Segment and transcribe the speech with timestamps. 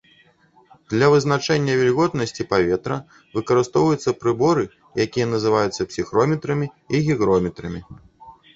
[0.93, 2.97] Для вызначэння вільготнасці паветра
[3.37, 4.65] выкарыстоўваюцца прыборы,
[5.07, 7.81] якія называюцца псіхрометрамі і гігрометрамі.